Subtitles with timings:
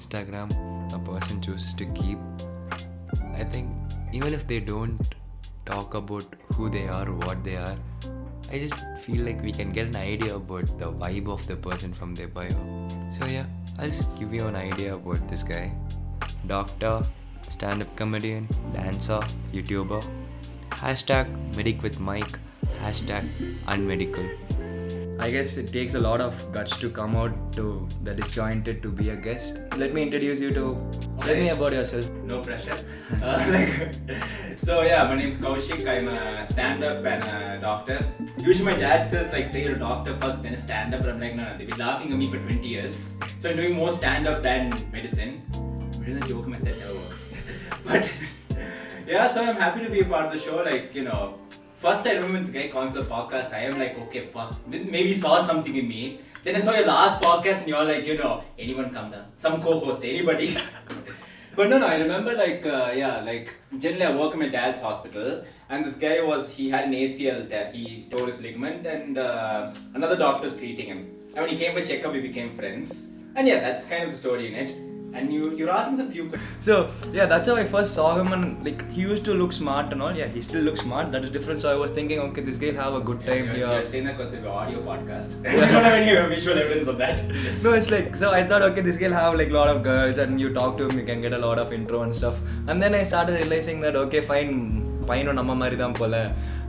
[0.00, 0.52] Instagram
[0.94, 2.18] a person chooses to keep.
[3.34, 3.68] I think
[4.12, 5.14] even if they don't
[5.66, 7.76] talk about who they are, what they are,
[8.50, 11.92] I just feel like we can get an idea about the vibe of the person
[11.92, 12.56] from their bio.
[13.12, 13.46] So yeah,
[13.78, 15.72] I'll just give you an idea about this guy.
[16.46, 17.06] Doctor,
[17.48, 19.20] stand-up comedian, dancer,
[19.52, 20.04] YouTuber.
[20.70, 22.38] Hashtag medic with Mike.
[22.82, 23.28] Hashtag
[23.66, 24.28] unmedical.
[25.20, 28.88] I guess it takes a lot of guts to come out to the disjointed to
[28.88, 29.60] be a guest.
[29.76, 30.64] Let me introduce you to.
[31.20, 32.08] Tell me about yourself.
[32.24, 32.78] No pressure.
[33.22, 33.98] Uh, like,
[34.62, 35.86] so yeah, my name's Kaushik.
[35.86, 37.98] I'm a stand-up and a doctor.
[38.38, 41.02] Usually my dad says like, say you're a doctor first, then a stand-up.
[41.02, 41.58] But I'm like, no, no.
[41.58, 43.18] They've been laughing at me for 20 years.
[43.38, 45.42] So I'm doing more stand-up than medicine.
[45.98, 47.30] But the joke in my set never works.
[47.84, 48.10] but
[49.06, 50.56] yeah, so I'm happy to be a part of the show.
[50.62, 51.38] Like, you know,
[51.80, 53.52] first I remember this guy calling for the podcast.
[53.52, 54.28] I am like, okay,
[54.66, 56.20] maybe saw something in me.
[56.44, 59.60] Then I saw your last podcast and you're like, you know, anyone come down, some
[59.62, 60.56] co-host, anybody.
[61.56, 64.80] but no, no, I remember like, uh, yeah, like generally I work in my dad's
[64.80, 69.18] hospital, and this guy was he had an ACL tear, he tore his ligament, and
[69.18, 71.10] uh, another doctor's treating him.
[71.34, 73.08] And when he came for checkup, we became friends.
[73.36, 76.23] And yeah, that's kind of the story in it And you you're asking some few
[76.29, 76.65] questions.
[76.65, 76.73] So
[77.17, 80.01] yeah, that's how I first saw him, and like he used to look smart and
[80.05, 80.15] all.
[80.21, 81.11] Yeah, he still looks smart.
[81.13, 81.61] That is different.
[81.65, 83.69] So I was thinking, okay, this guy will have a good time you're, here.
[83.75, 85.37] You're saying that because it's an audio podcast.
[85.47, 87.23] I don't have any visual evidence of that.
[87.67, 88.31] no, it's like so.
[88.39, 90.77] I thought, okay, this guy will have like a lot of girls, and you talk
[90.81, 92.41] to him, you can get a lot of intro and stuff.
[92.67, 96.15] And then I started realizing that okay, fine, பையனும் நம்ம மாதிரி தான் போல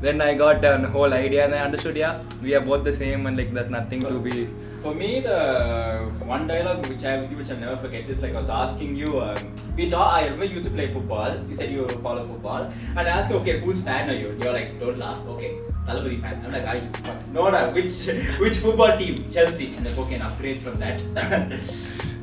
[0.05, 2.15] then I got a whole idea and I understood yeah
[2.45, 4.35] we are both the same and like there's nothing to be
[4.82, 8.50] for me, the one dialogue which I which I'll never forget is like I was
[8.50, 9.20] asking you.
[9.22, 11.38] Um, we talk, I remember you used to play football.
[11.48, 14.36] You said you follow football, and I asked you, okay, whose fan are you?
[14.42, 15.26] You're like, don't laugh.
[15.36, 15.52] Okay,
[15.88, 16.44] Thalapathy fan.
[16.46, 17.28] I'm like, I fuck.
[17.30, 18.08] no, no, which
[18.40, 19.30] which football team?
[19.30, 19.74] Chelsea.
[19.76, 21.02] And like, okay, an upgrade from that.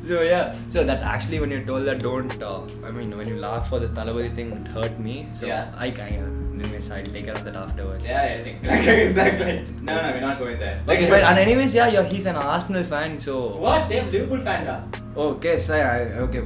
[0.09, 3.35] so yeah so that actually when you told that don't uh, I mean when you
[3.37, 5.71] laugh for the Thalapathy thing it hurt me so Yeah.
[5.77, 9.75] I kind of anyways I'll take care of that afterwards yeah, I think like, exactly.
[9.81, 10.81] No, no, we're not going there.
[10.87, 13.57] Okay, but and anyways, yeah, yeah, he's an Arsenal fan, so.
[13.57, 13.89] what?
[13.89, 14.83] They have Liverpool fan now.
[15.15, 16.41] Okay, so yeah, okay.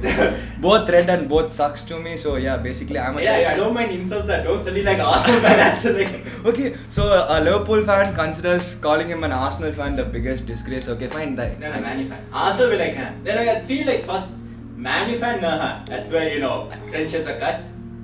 [0.60, 3.56] both red and both sucks to me, so yeah, basically I'm a Yeah, yeah, I
[3.56, 5.56] don't mind insults that don't suddenly like Arsenal fan.
[5.56, 6.44] That's like.
[6.44, 10.88] Okay, so a Liverpool fan considers calling him an Arsenal fan the biggest disgrace.
[10.88, 11.34] Okay, fine.
[11.36, 12.26] That, No, no, Manu fan.
[12.32, 13.12] Arsenal will like, huh?
[13.22, 14.30] Then I feel like first,
[14.76, 15.84] Manu fan, nah, huh?
[15.86, 17.60] That's where, you know, friendships are cut.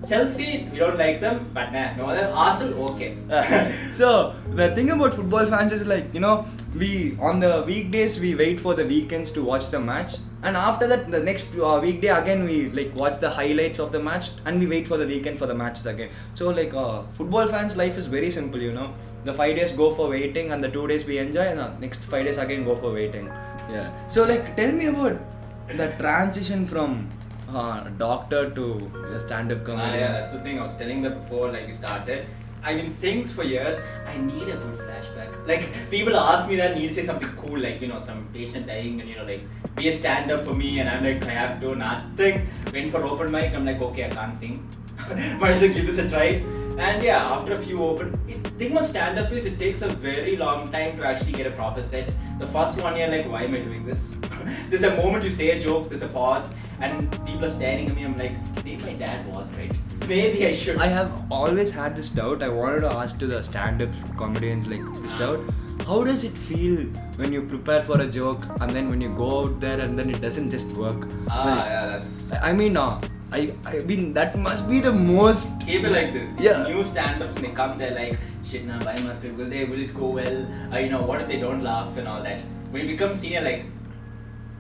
[0.09, 2.33] Chelsea, we don't like them, but nah, no, other.
[2.35, 3.17] Arsenal, okay.
[3.91, 8.35] so the thing about football fans is like you know we on the weekdays we
[8.35, 10.17] wait for the weekends to watch the match.
[10.43, 14.01] And after that the next uh, weekday again we like watch the highlights of the
[14.01, 16.11] match and we wait for the weekend for the matches again.
[16.33, 18.95] So like uh, football fans life is very simple you know.
[19.25, 22.05] The five days go for waiting and the two days we enjoy and the next
[22.05, 23.27] five days again go for waiting.
[23.71, 23.91] Yeah.
[24.09, 25.21] So like tell me about
[25.69, 27.11] the transition from
[27.55, 29.91] uh, doctor to a stand-up comedian.
[29.91, 30.59] Ah, yeah, that's the thing.
[30.59, 32.27] I was telling that before, like we started.
[32.63, 33.79] I've been saying this for years.
[34.07, 35.47] I need a good flashback.
[35.47, 38.29] Like people ask me that, I need to say something cool, like you know, some
[38.33, 39.43] patient dying, and you know, like
[39.77, 42.47] be a stand-up for me, and I'm like, I have to do nothing.
[42.73, 43.55] Went for open mic.
[43.55, 44.69] I'm like, okay, I can't sing.
[45.41, 46.45] Might as well give this a try.
[46.79, 50.37] And yeah, after a few open, it, thing about stand-up is it takes a very
[50.37, 52.11] long time to actually get a proper set.
[52.39, 54.17] The first one, you're like, why am I doing this?
[54.71, 56.49] there's a moment you say a joke, there's a pause,
[56.81, 58.05] and people are staring at me.
[58.05, 58.33] I'm like,
[58.65, 59.77] maybe my dad was right.
[60.09, 60.79] Maybe I should.
[60.79, 62.43] I have always had this doubt.
[62.43, 65.41] I wanted to ask to the stand-up comedians like this doubt.
[65.87, 66.85] How does it feel
[67.17, 70.11] when you prepare for a joke and then when you go out there and then
[70.11, 71.09] it doesn't just work?
[71.29, 72.33] Ah, Like, yeah, that's.
[72.43, 73.01] I mean, uh,
[73.33, 75.51] I I mean that must be the most.
[75.69, 76.29] It like this.
[76.37, 76.65] These Yeah.
[76.69, 79.35] New stand-ups when they come, they're like, shit, nah, buy market.
[79.37, 79.65] Will they?
[79.65, 80.47] Will it go well?
[80.73, 82.43] Uh, you know, what if they don't laugh and all that?
[82.71, 83.65] When you become senior, like,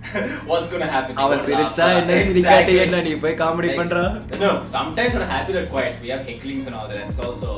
[0.50, 1.14] what's gonna happen?
[1.16, 2.00] They அவன் gotta சிரிச்சா laugh.
[2.02, 2.76] என்ன சிரிக்காட்டி Exactly.
[2.84, 3.98] என்ன நீ போய் comedy Like, பண்ற
[4.44, 5.96] No, sometimes we're happy they're quiet.
[6.04, 7.00] We have hecklings and all that.
[7.06, 7.50] It's also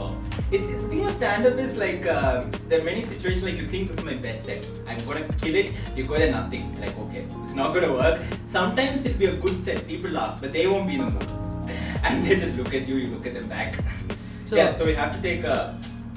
[0.55, 2.35] it's the thing with stand up is like uh,
[2.69, 4.61] there are many situations like you think this is my best set.
[4.89, 5.69] I'm gonna kill it.
[5.97, 6.65] You go there nothing.
[6.83, 8.17] Like okay, it's not gonna work.
[8.57, 9.81] Sometimes it'll be a good set.
[9.91, 11.29] People laugh, but they won't be in the mood,
[12.05, 12.97] and they just look at you.
[13.03, 13.71] You look at them back.
[14.49, 15.59] So- yeah, so we have to take a.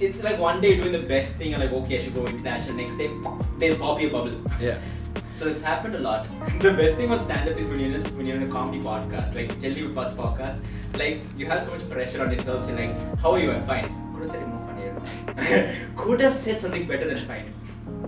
[0.06, 2.25] It's like one day you're doing the best thing and like okay I should go
[2.35, 2.77] international.
[2.82, 3.09] Next day
[3.61, 4.37] they'll pop your bubble.
[4.69, 4.79] Yeah.
[5.36, 6.28] So it's happened a lot.
[6.60, 8.80] the best thing about stand-up is when you're in a, when you're in a comedy
[8.82, 10.62] podcast, like Jelly first podcast,
[10.98, 12.66] like you have so much pressure on yourself.
[12.66, 13.52] So like, how are you?
[13.52, 13.90] I'm fine.
[14.14, 15.76] Could have said it more funnier.
[15.98, 17.54] Could have said something better than fine.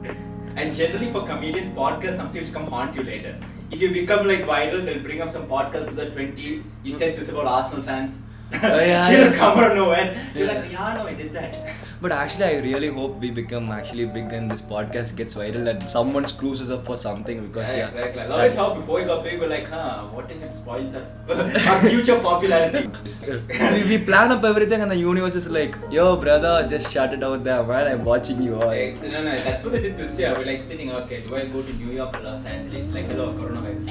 [0.58, 3.38] And generally for comedians, podcasts something which come haunt you later.
[3.70, 6.64] If you become like viral, they'll bring up some podcast with the 20.
[6.84, 8.24] He said this about Arsenal fans.
[8.54, 9.34] Oh, yeah, She'll yeah.
[9.38, 10.08] come out of nowhere.
[10.34, 10.54] You're Yeah.
[10.62, 11.60] like, yeah, no, I did that.
[12.00, 15.90] But actually, I really hope we become actually big and this podcast gets viral and
[15.90, 18.22] someone screws us up for something because Yeah, yeah, exactly.
[18.22, 20.94] I love it how before we got big, we're like, huh, what if it spoils
[20.94, 21.06] our,
[21.72, 22.88] our future popularity?
[23.74, 27.24] we, we plan up everything and the universe is like, yo brother, just shut it
[27.24, 27.88] out there, man.
[27.92, 28.70] I'm watching you all.
[28.70, 30.36] Ex- no, no, that's what they did this year.
[30.38, 32.90] We're like sitting, okay, do I go to New York or Los Angeles?
[32.90, 33.88] Like, hello, coronavirus.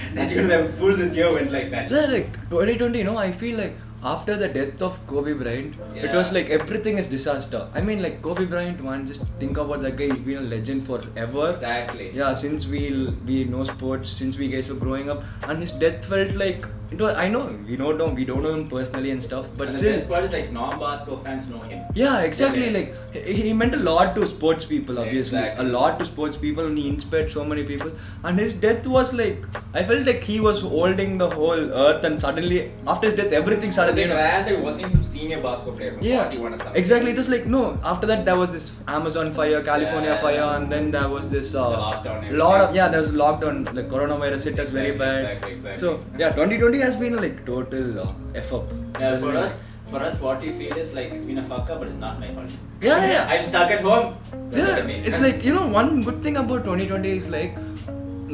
[0.14, 1.90] that you know, the full this year went like that.
[1.90, 6.14] Yeah, like 2020, you know, I feel like after the death of Kobe Bryant, it
[6.14, 7.68] was like everything is disaster.
[7.74, 10.06] I mean, like Kobe Bryant, man, just think about that guy.
[10.06, 11.50] He's been a legend forever.
[11.52, 12.10] Exactly.
[12.14, 16.04] Yeah, since we we know sports, since we guys were growing up, and his death
[16.04, 16.66] felt like
[16.98, 17.16] was.
[17.16, 19.78] I know we don't know we don't know him personally and stuff, but and the
[19.78, 21.84] still, best part is like non-basketball fans know him.
[21.94, 22.70] yeah, exactly.
[22.70, 25.66] Like he, meant a lot to sports people, obviously, Exactly.
[25.66, 27.92] a lot to sports people, and he inspired so many people.
[28.24, 29.44] And his death was like
[29.74, 33.70] I felt like he was holding the whole earth, and suddenly after his death, everything
[33.70, 33.96] It started.
[33.96, 34.62] was like you know.
[34.70, 35.94] Wasn't some senior basketball players.
[35.96, 36.76] some yeah 41 or something.
[36.80, 40.20] exactly it was like no after that there was this amazon fire california Yeah.
[40.24, 43.58] fire and then there was this uh, The lockdown lot of yeah there was lockdown
[43.78, 45.80] Like coronavirus hit us very bad exactly, exactly.
[45.80, 48.68] so yeah 2020 has been like total uh, f up
[49.00, 51.78] Yeah, for us, for us, what we feel is like it's been a fuck up,
[51.80, 52.50] but it's not my fault.
[52.80, 53.26] Yeah, yeah.
[53.28, 54.14] I'm stuck at home.
[54.52, 54.94] Yeah at me.
[55.10, 57.56] it's like you know one good thing about 2020 is like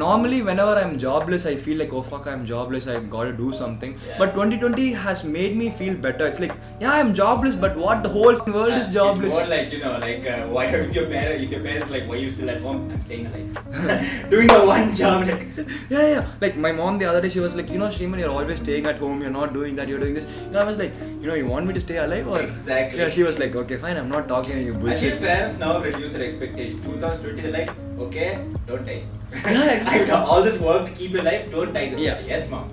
[0.02, 3.52] normally whenever i'm jobless i feel like oh fuck i'm jobless i've got to do
[3.60, 4.16] something Yeah.
[4.18, 8.10] but 2020 has made me feel better it's like yeah i'm jobless but what the
[8.16, 11.06] whole world Uh, is jobless It's more like you know, like uh, why if your
[11.06, 12.80] parents, if your parents like, why you still at home?
[12.92, 15.26] I'm staying alive, doing the one job.
[15.30, 15.44] Like,
[15.94, 16.26] Yeah, yeah.
[16.44, 18.86] Like my mom the other day, she was like, you know, Shriman, you're always staying
[18.92, 19.20] at home.
[19.22, 19.88] You're not doing that.
[19.92, 20.26] You're doing this.
[20.44, 20.92] You know, I was like,
[21.22, 22.40] you know, you want me to stay alive or?
[22.42, 22.98] Exactly.
[23.00, 23.96] Yeah, she was like, okay, fine.
[24.02, 25.20] I'm not talking to you I feel bullshit.
[25.26, 26.84] parents now reduce their expectations.
[26.84, 29.04] 2020, they're like, okay, don't die.
[29.32, 29.84] Yeah.
[29.88, 31.50] I've done all this work to keep you alive.
[31.50, 32.20] Don't die this Yeah.
[32.20, 32.68] Yes, mom.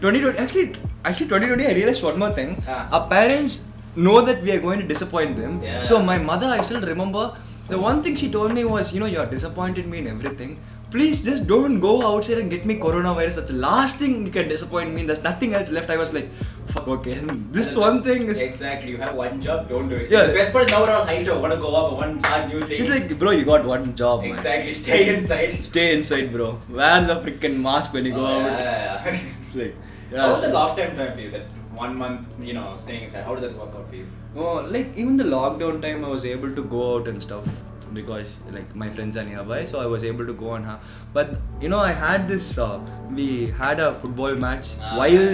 [0.00, 0.38] 2020.
[0.44, 0.74] Actually,
[1.04, 1.66] actually, 2020.
[1.66, 2.62] I realized one more thing.
[2.68, 3.60] Our parents
[3.96, 5.62] know that we are going to disappoint them.
[5.62, 5.82] Yeah.
[5.84, 7.32] So my mother, I still remember.
[7.68, 10.60] The one thing she told me was, you know, you're disappointed me in everything.
[10.90, 13.34] Please just don't go outside and get me coronavirus.
[13.36, 15.04] That's the last thing you can disappoint me.
[15.04, 15.90] There's nothing else left.
[15.90, 16.28] I was like,
[16.68, 17.14] fuck, okay.
[17.56, 18.90] This one thing is exactly.
[18.92, 19.68] You have one job.
[19.68, 20.10] Don't do it.
[20.10, 20.26] Yeah.
[20.26, 21.42] The best part is now we're all hyped up.
[21.42, 21.92] Want to go up?
[21.94, 22.88] Want to start new things?
[22.88, 24.30] It's like, bro, you got one job, man.
[24.30, 24.72] exactly.
[24.72, 25.62] Stay inside.
[25.64, 26.60] Stay inside, bro.
[26.68, 28.46] Wear the freaking mask when you go Oh, out.
[28.46, 29.20] yeah, yeah, yeah.
[29.46, 29.74] It's like,
[30.14, 31.30] How was the lockdown time for you?
[31.32, 33.24] That one month, you know, staying inside.
[33.24, 34.06] How did that work out for you?
[34.36, 37.44] Oh, like even the lockdown time, I was able to go out and stuff
[37.92, 40.82] because like my friends are nearby, so I was able to go on have.
[41.12, 42.58] But you know, I had this.
[42.58, 42.80] Uh,
[43.18, 44.96] we had a football match Ah.
[44.98, 45.28] while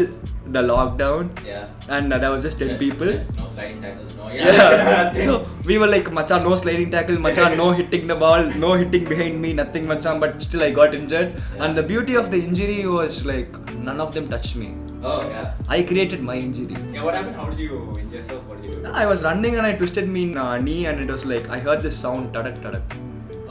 [0.56, 1.66] the lockdown, Yeah.
[1.88, 3.10] and uh, there was just ten people.
[3.38, 4.14] No sliding tackles.
[4.16, 4.28] No.
[4.28, 5.12] Yeah.
[5.26, 9.04] so we were like, Macha, no sliding tackle, Macha, no hitting the ball, no hitting
[9.14, 10.16] behind me, nothing, Macha.
[10.20, 11.42] But still, I got injured.
[11.56, 11.64] Yeah.
[11.64, 13.50] And the beauty of the injury was like,
[13.90, 14.74] none of them touched me.
[15.02, 15.54] Oh yeah.
[15.68, 16.76] I created my injury.
[16.92, 17.02] Yeah.
[17.02, 17.34] What happened?
[17.34, 18.44] How did you injure yourself?
[18.44, 18.86] What did you do?
[18.86, 21.82] I was running and I twisted my uh, knee, and it was like, I heard
[21.82, 22.98] this sound, tadak tadak.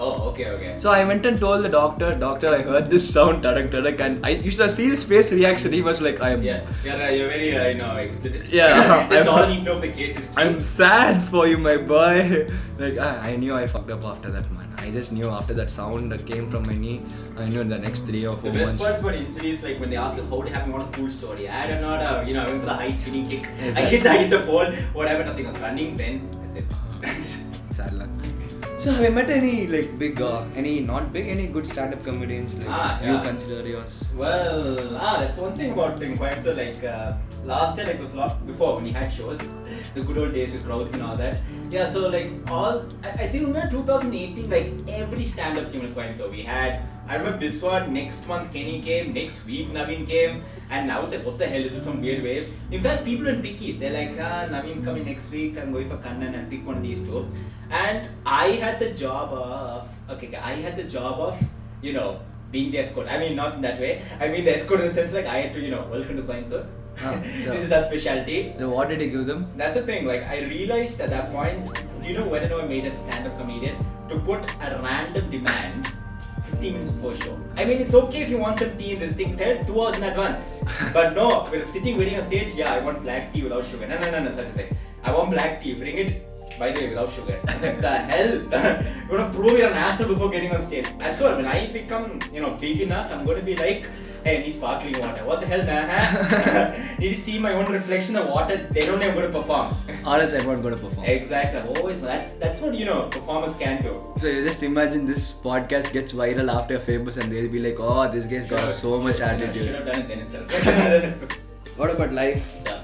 [0.04, 0.70] Oh, okay, okay.
[0.84, 4.00] So I went and told the doctor, Doctor, I heard this sound, tadak tadak.
[4.06, 5.72] And I you should have seen his face reaction.
[5.80, 6.42] He was like, I am.
[6.48, 8.48] yeah, you're, very, uh, you know, explicit.
[8.60, 8.72] Yeah.
[9.14, 10.44] That's I'm- all I to know of the case is true.
[10.44, 12.18] I'm sad for you, my boy.
[12.82, 14.68] Like I, I knew I fucked up after that, man.
[14.84, 16.96] I just knew after that sound that came from my knee.
[17.38, 18.84] I knew in the next three or four The best months.
[18.86, 21.48] part about injuries, like when they ask you how it happened, what a cool story.
[21.48, 23.46] I don't know, uh, you know, I went for the high spinning kick.
[23.82, 24.66] I hit, I hit the pole,
[25.00, 25.96] whatever, nothing was running.
[25.96, 27.46] Then that's it.
[27.80, 28.10] Sad luck.
[28.82, 32.58] So have you met any like big, uh, any not big, any good stand-up comedians
[32.58, 34.04] like Ah, you consider yours?
[34.16, 36.56] Well, ah, that's one thing about in Coimbatore.
[36.58, 37.14] Like uh,
[37.46, 39.38] last year, like was a lot before when we had shows,
[39.94, 41.40] the good old days with crowds and all that.
[41.70, 46.32] Yeah, so like all, I, I think remember 2018, like every stand-up came to Coimbatore.
[46.32, 47.88] We had, I remember Biswa.
[47.88, 49.14] Next month Kenny came.
[49.14, 51.84] Next week Naveen came, and I was like, what the hell is this?
[51.84, 52.52] Some weird wave.
[52.72, 53.74] In fact, people in picky.
[53.74, 55.60] They're like, ah, Naveen's coming next week.
[55.60, 57.28] I'm going for Kanan and pick one of these two.
[57.72, 61.42] And I had the job of okay, I had the job of
[61.82, 62.20] you know
[62.52, 63.08] being the escort.
[63.08, 64.04] I mean, not in that way.
[64.20, 66.24] I mean the escort in the sense like I had to, you know, welcome to
[66.24, 66.66] Coimbatore.
[67.00, 67.14] Ah,
[67.46, 68.54] so- this is our specialty.
[68.60, 69.48] So what did he give them?
[69.56, 70.06] That's the thing.
[70.06, 73.38] Like I realized at that point, you know when I know I made a stand-up
[73.38, 73.78] comedian
[74.10, 75.88] to put a random demand
[76.50, 77.40] 15 minutes before show.
[77.56, 79.96] I mean, it's okay if you want some tea in this thing, tell two hours
[79.98, 80.66] in advance.
[80.94, 82.50] but no, we're sitting waiting on stage.
[82.54, 83.88] Yeah, I want black tea without sugar.
[83.88, 84.78] No, no, no, no, such a thing.
[85.04, 85.74] I want black tea.
[85.76, 86.28] Bring it.
[86.62, 87.40] By the way, without sugar.
[87.44, 88.34] the hell?
[88.36, 90.88] you want to prove you're an asshole before getting on stage.
[91.00, 91.38] That's what.
[91.38, 93.88] When I become, you know, big enough, I'm going to be like,
[94.24, 95.26] hey, I need sparkling water.
[95.26, 96.98] What the hell, man?
[97.00, 98.58] need to see my own reflection of water.
[98.70, 99.76] They don't know I'm going to perform.
[100.06, 101.04] Or else I'm not going to perform.
[101.08, 101.62] Exactly.
[101.62, 103.96] I've always that's that's what you know performers can do.
[104.18, 108.08] So you just imagine this podcast gets viral after famous and they'll be like, oh,
[108.12, 109.74] this guy's got so much Should attitude.
[109.74, 111.38] have done it then itself.
[111.78, 112.46] What about life?
[112.66, 112.81] Fuck?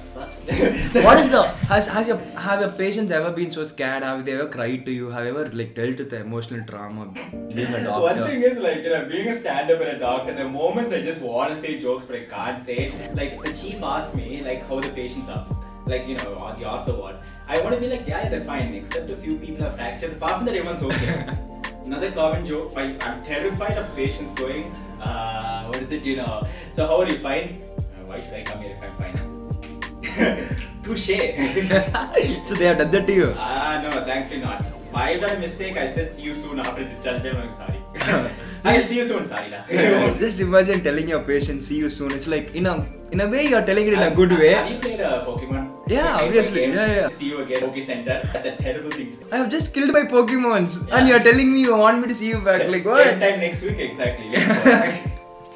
[1.05, 4.01] what is the has has your have your patients ever been so scared?
[4.01, 5.09] Have they ever cried to you?
[5.09, 7.07] Have you ever like dealt with the emotional trauma
[7.53, 8.21] being a doctor?
[8.21, 10.33] One thing is like you know being a stand-up and a doctor.
[10.33, 13.15] The moments I just want to say jokes but I can't say it.
[13.15, 15.45] Like the chief asked me like how the patients are.
[15.85, 17.17] Like you know on the ortho ward.
[17.45, 20.13] I want to be like yeah they're fine except a few people have fractures.
[20.13, 21.27] Apart from that everyone's okay.
[21.85, 22.71] Another common joke.
[22.77, 24.71] I, I'm terrified of patients going.
[25.01, 26.03] Uh, what is it?
[26.03, 26.47] You know.
[26.73, 27.61] So how are you fine?
[27.77, 29.26] Uh, why should I come here if I'm fine?
[30.83, 31.07] Touche.
[32.47, 33.33] so they have done that to you.
[33.37, 34.63] Ah, no, thankfully not.
[34.93, 35.77] I done a mistake.
[35.77, 37.25] I said see you soon after discharge.
[37.25, 37.79] I'm sorry.
[38.63, 39.27] I'll see you soon.
[39.27, 39.51] Sorry.
[40.19, 42.11] Just imagine telling your patient, see you soon.
[42.11, 42.75] It's like in a
[43.11, 44.53] in a way you're telling it in a good way.
[44.53, 45.67] Have you played a Pokemon?
[45.87, 46.61] Yeah, obviously.
[46.61, 46.73] game?
[46.73, 47.09] Yeah, yeah.
[47.09, 48.17] See you again, Poke Center.
[48.33, 49.15] That's a terrible thing.
[49.31, 52.29] I have just killed my Pokemons and you're telling me you want me to see
[52.29, 52.67] you back.
[52.67, 53.03] Like what?
[53.03, 55.03] Same time next week, exactly.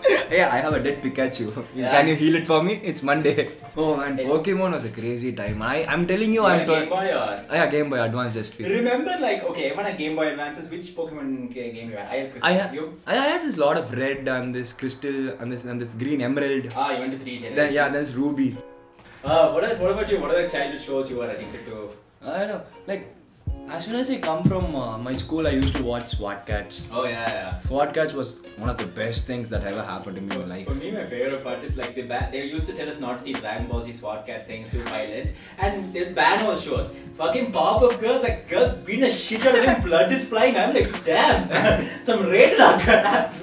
[0.31, 1.46] yeah, I have a dead Pikachu.
[1.75, 1.91] Yeah.
[1.91, 2.74] Can you heal it for me?
[2.84, 3.50] It's Monday.
[3.75, 5.62] Oh man, Pokemon was a crazy time.
[5.62, 7.46] I I'm telling you, You I'm Game Boy or?
[7.50, 8.60] Oh, yeah, Game Boy Advance SP.
[8.74, 12.08] Remember, like, okay, when a Game Boy Advances, which Pokemon ga- game you had?
[12.08, 12.51] I had Crystal.
[12.51, 12.98] I, ha- you?
[13.05, 16.22] I I had this lot of red and this crystal and this and this green
[16.29, 16.74] emerald.
[16.75, 17.55] Ah, you went to three generations.
[17.62, 18.50] Then yeah, there's ruby.
[19.24, 20.20] Uh, what, is, what about you?
[20.20, 21.89] What are the childhood shows you were addicted to?
[22.25, 22.62] I don't know.
[22.88, 23.03] Like
[23.72, 26.90] as soon as I come from uh, my school, I used to watch SWAT Kats.
[26.92, 27.58] Oh, yeah, yeah.
[27.60, 30.56] SWAT Kats was one of the best things that ever happened to me in my
[30.56, 30.68] life.
[30.68, 33.18] For me, my favorite part is like the ba- they used to tell us not
[33.18, 36.90] to see Dragon Ball Z SWAT Kat saying too violent, and they ban all shows.
[37.18, 40.58] Fucking pop of girls, like girl beating a shit out of him, blood is flying.
[40.58, 43.34] I'm like, damn, some rated R crap.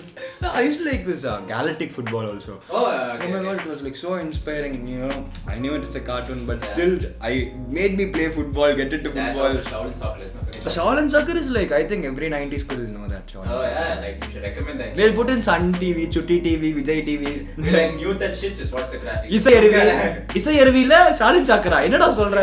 [0.42, 2.60] I used to like this uh, Galactik Football also.
[2.70, 3.56] Oh, yeah, okay, oh my okay.
[3.56, 4.86] god, it was like so inspiring.
[4.86, 6.72] You know, I knew it's a cartoon, but yeah.
[6.72, 9.54] still, I made me play football, get into football.
[9.54, 12.92] Yeah, Shaolin soccer is not Shaolin soccer is like I think every '90s kid will
[12.98, 13.26] know that.
[13.26, 14.94] Shaolin oh yeah, like you should recommend that.
[14.96, 17.24] They'll put in Sun TV, Chutti TV, Vijay TV.
[17.56, 18.56] We're like mute that shit.
[18.62, 19.34] Just watch the graphics.
[19.38, 19.92] இசை அருவியில்
[20.40, 22.38] இசை அருவியில் ஷாலின் சாக்கரா என்னடா சொல்ற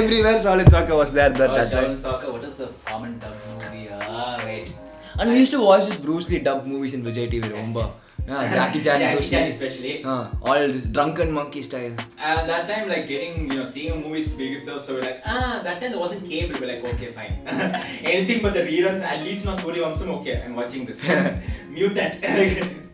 [0.00, 2.30] everywhere Shaolin soccer was there that Oh, Shaolin Soccer.
[2.34, 3.36] What is the common term?
[5.18, 7.90] And we used to watch these Bruce Lee dubbed movies in Vijay TV, remember?
[8.26, 10.04] Yeah, Jackie Chan, Jackie Chan especially.
[10.04, 11.96] Uh, all drunken monkey style.
[12.18, 15.22] And that time, like getting, you know, seeing a movie big itself, so we're like,
[15.24, 16.60] ah, that time there wasn't cable.
[16.60, 17.40] We're like, okay, fine.
[18.02, 21.08] Anything but the reruns, at least not Surya Vamsam, okay, I'm watching this.
[21.68, 22.84] Mute that.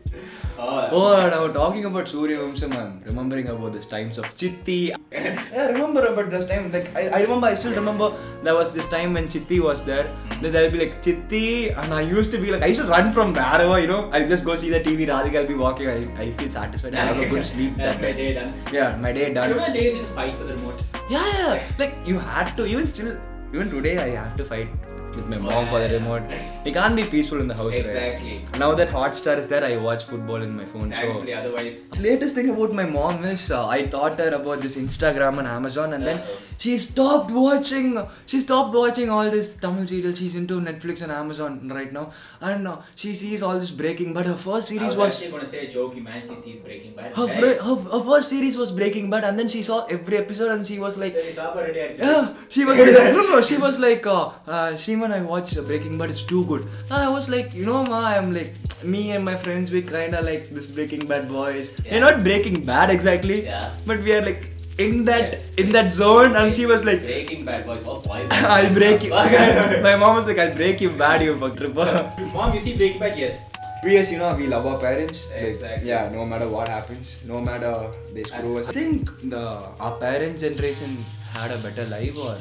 [0.59, 4.95] oh, Oh, now talking about Surya Vamsam, I'm remembering about this times of Chithi.
[5.13, 6.71] I remember about this time.
[6.73, 10.09] Like I, I remember, I still remember there was this time when Chithi was there.
[10.09, 10.43] Hmm.
[10.43, 13.13] Then there'll be like Chithi, and I used to be like I used to run
[13.13, 14.11] from wherever, you know.
[14.13, 15.07] I'll just go see the TV.
[15.07, 15.89] Radhika will be walking.
[15.89, 16.95] I, I feel satisfied.
[16.97, 17.77] I have a good sleep.
[17.77, 18.53] That's my day done.
[18.73, 19.49] Yeah, my day done.
[19.51, 20.81] Remember the days you fight for the remote?
[21.09, 21.63] Yeah, yeah.
[21.79, 22.67] Like you had to.
[22.67, 23.17] Even still,
[23.53, 24.69] even today, I have to fight
[25.17, 26.31] with my mom for the remote.
[26.65, 28.39] it can't be peaceful in the house, exactly.
[28.39, 28.59] Right?
[28.59, 30.93] Now that Hotstar is there, I watch football in my phone.
[30.93, 31.39] Thankfully, so.
[31.39, 31.89] otherwise.
[31.89, 35.49] The latest thing about my mom is uh, I taught her about this Instagram and
[35.49, 36.33] Amazon, and then uh-huh.
[36.59, 37.99] she stopped watching.
[38.27, 40.15] She stopped watching all this Tamil serial.
[40.15, 44.27] She's into Netflix and Amazon right now, and uh, she sees all this Breaking But
[44.27, 45.15] Her first series I was.
[45.15, 45.97] Actually, gonna say a joke.
[45.97, 47.15] Man, she sees Breaking Bad.
[47.15, 50.67] Her, her, her first series was Breaking Bad, and then she saw every episode, and
[50.67, 51.15] she was like.
[51.35, 52.79] So, yeah, she was.
[52.79, 54.07] no, no, she was like.
[54.07, 56.67] Uh, uh, she Shimon, I watched uh, Breaking Bad, it's too good.
[56.91, 60.49] I was like, you know, ma, I'm like, me and my friends, we kinda like
[60.55, 61.73] this Breaking Bad boys.
[61.85, 61.93] Yeah.
[61.95, 63.71] We're not Breaking Bad exactly, Yeah.
[63.87, 67.67] but we are like in that in that zone, and she was like, Breaking Bad
[67.67, 67.83] boys.
[67.85, 68.27] Oh boy.
[68.31, 69.11] I'll break you.
[69.89, 71.91] my mom was like, I'll break you bad, you fuck tripper.
[72.35, 73.19] Mom, you see Breaking Bad?
[73.19, 73.51] Yes.
[73.85, 75.27] We yes, you know, we love our parents.
[75.31, 75.91] Like, Exactly.
[75.91, 78.71] yeah, no matter what happens, no matter they screw us.
[78.71, 79.45] I think the
[79.79, 80.97] our parents' generation
[81.35, 82.39] had a better life, or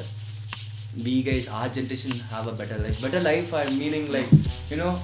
[1.02, 3.00] we guys, our generation, have a better life.
[3.00, 4.28] Better life, I'm meaning like,
[4.70, 5.00] you know,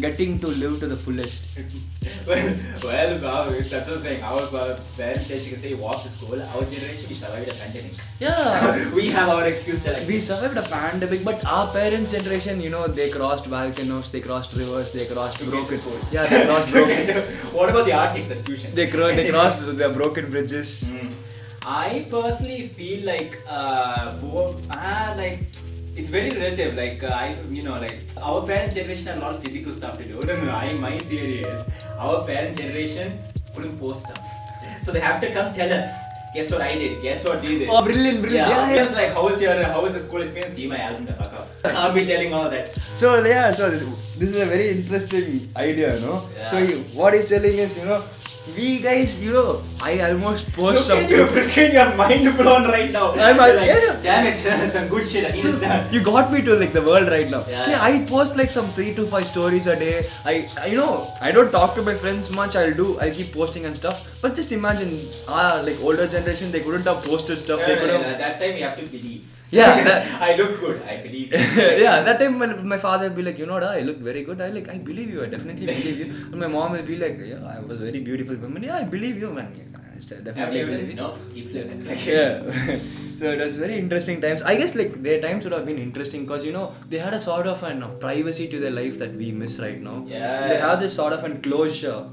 [0.00, 1.44] getting to live to the fullest.
[2.26, 4.22] well, well, that's what I'm saying.
[4.22, 6.42] Our parents can say walk to school.
[6.42, 7.92] Our generation, we survived a pandemic.
[8.18, 8.90] Yeah.
[8.94, 10.08] we have our excuse to like.
[10.08, 14.52] we survived a pandemic, but our parents' generation, you know, they crossed volcanoes, they crossed
[14.54, 15.80] rivers, they crossed to broken.
[16.10, 17.24] Yeah, they crossed broken.
[17.54, 20.84] what about the Arctic, the they, cro- they crossed the broken bridges.
[20.84, 21.14] Mm.
[21.70, 25.40] I personally feel like uh, bo- ah, like
[25.96, 26.74] it's very relative.
[26.76, 29.98] Like uh, I, you know, like our parents' generation had a lot of physical stuff
[29.98, 30.18] to do.
[30.26, 30.50] No.
[30.50, 31.66] I, my theory is
[31.98, 33.18] our parents' generation
[33.54, 34.18] couldn't post stuff,
[34.82, 35.90] so they have to come tell us.
[36.34, 37.00] Guess what I did?
[37.02, 37.68] Guess what they did?
[37.70, 38.48] Oh, brilliant, brilliant.
[38.48, 38.82] Yeah, Yeah, yeah.
[38.84, 40.54] it's like how was your how was the school experience?
[40.56, 41.48] See my album, the fuck off.
[41.64, 42.78] I'll be telling all that.
[42.94, 43.82] So yeah, so this,
[44.18, 46.28] this is a very interesting idea, no?
[46.36, 46.50] Yeah.
[46.50, 48.04] So he, what he's telling is, you know,
[48.56, 51.10] we guys, you know, I almost post Look at something.
[51.10, 53.12] you, freaking your mind blown right now.
[53.12, 54.00] I'm like, yeah.
[54.02, 54.38] Damn it,
[54.72, 55.32] some good shit.
[55.32, 55.92] I done.
[55.92, 57.44] You got me to like the world right now.
[57.48, 57.82] Yeah, Yeah.
[57.82, 60.06] I post like some three to five stories a day.
[60.24, 62.56] I, I, you know, I don't talk to my friends much.
[62.56, 64.02] I'll do, I'll keep posting and stuff.
[64.20, 67.60] But just imagine, ah, like older generation, they couldn't have posted stuff.
[67.60, 68.18] No, they no, could no, have.
[68.18, 69.26] that time you have to believe.
[69.50, 70.82] Yeah, that- I look good.
[70.82, 71.32] I believe.
[71.86, 74.22] yeah, that time when my father would be like, you know, da, I look very
[74.22, 74.40] good.
[74.40, 75.22] I like, I believe you.
[75.22, 76.12] I definitely believe you.
[76.32, 78.62] And my mom will be like, yeah, I was a very beautiful woman.
[78.62, 79.52] Yeah, I believe you, man.
[79.96, 81.00] I still Have definitely evidence, you you.
[81.00, 81.18] know.
[81.34, 81.84] Keep living.
[81.86, 82.76] Like, yeah
[83.18, 86.20] so it was very interesting times i guess like their times would have been interesting
[86.24, 89.12] because you know they had a sort of an uh, privacy to their life that
[89.22, 90.46] we miss right now Yeah.
[90.50, 92.04] they have this sort of an closure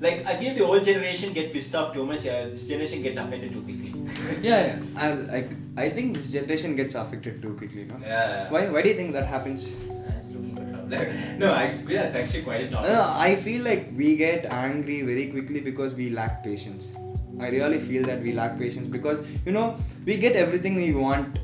[0.00, 2.24] like I feel the old generation get pissed off too much.
[2.24, 3.87] Yeah, this generation get offended too quickly.
[4.42, 4.78] yeah, yeah.
[4.96, 8.50] I, like I think this generation gets affected too quickly no Yeah.
[8.50, 10.88] why why do you think that happens I was looking for trouble.
[10.88, 12.90] Like, no, I, yeah, it's actually quite a topic.
[12.90, 16.96] No, I feel like we get angry very quickly because we lack patience.
[17.40, 21.38] I really feel that we lack patience because you know we get everything we want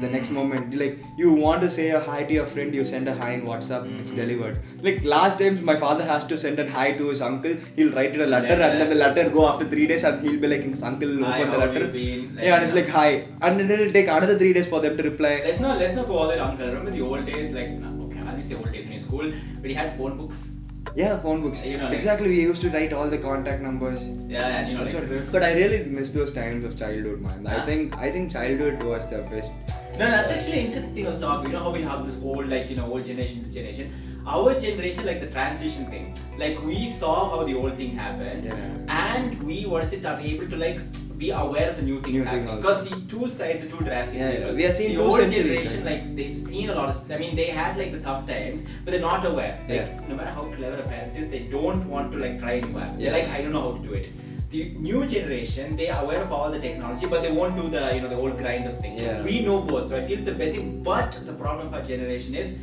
[0.00, 0.74] the next moment.
[0.82, 3.42] Like you want to say a hi to your friend, you send a hi in
[3.42, 4.60] WhatsApp, it's delivered.
[4.82, 7.54] Like last times, my father has to send a hi to his uncle.
[7.76, 10.40] He'll write it a letter, and then the letter go after three days, and he'll
[10.40, 11.84] be like, his uncle will open the letter.
[11.86, 13.08] Like, yeah, and it's like hi,
[13.42, 15.34] and then it'll take another three days for them to reply.
[15.48, 16.66] Let's not let's not go all that uncle.
[16.66, 19.74] Remember the old days, like nah, okay, I'll say old days in school, but he
[19.82, 20.56] had phone books.
[20.96, 21.62] Yeah, phone books.
[21.64, 22.28] You know, like- exactly.
[22.28, 24.04] We used to write all the contact numbers.
[24.28, 27.46] Yeah, and you know, like, what- but I really miss those times of childhood, man.
[27.46, 27.64] I Ah.
[27.68, 29.52] think I think childhood was the best.
[29.98, 31.46] No, that's actually interesting thing I was talking.
[31.50, 33.92] You know how we have this old, like, you know, old generation, this generation.
[34.26, 36.16] Our generation, like the transition thing.
[36.38, 38.44] Like, we saw how the old thing happened.
[38.44, 38.54] Yeah.
[38.88, 40.80] And we, what is it, are able to, like,
[41.18, 42.56] be aware of the new things New happening.
[42.56, 44.18] Because the two sides are too drastic.
[44.20, 44.52] Yeah, yeah.
[44.52, 45.92] We have seen the old generation, right?
[46.04, 48.92] like, they've seen a lot of, I mean, they had, like, the tough times, but
[48.92, 49.58] they're not aware.
[49.68, 50.00] Like, Yeah.
[50.08, 52.78] no matter how clever a parent is, they don't want to, like, try a new
[52.78, 52.96] app.
[52.96, 53.12] They're Yeah.
[53.12, 54.08] like, I don't know how to do it.
[54.50, 57.94] The new generation, they are aware of all the technology, but they won't do the,
[57.94, 59.00] you know, the old grind of things.
[59.00, 59.22] Yeah.
[59.22, 60.82] We know both, so I feel it's a basic.
[60.82, 62.58] But the problem of our generation is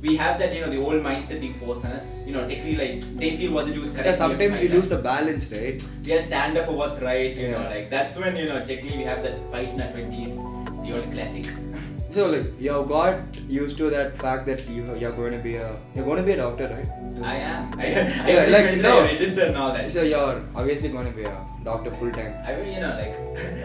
[0.00, 2.26] we have that, you know, the old mindset being forced on us.
[2.26, 4.06] You know, technically, like they feel what they do is correct.
[4.18, 5.84] Yeah, we have to sometimes we lose the balance, right?
[6.04, 7.36] We have stand up for what's right.
[7.36, 10.36] You know, like that's when you know, technically, we have that fight in our twenties,
[10.36, 11.46] the old classic.
[12.16, 15.56] So like you have got used to that fact that you you're going to be
[15.56, 17.24] a you're going to be a doctor, right?
[17.30, 17.78] I am.
[17.78, 18.92] I, I Yeah, really like, no.
[19.00, 19.92] I registered and all that.
[19.92, 21.34] So you're obviously going to be a
[21.66, 22.32] doctor full time.
[22.46, 23.18] I mean, you know, like,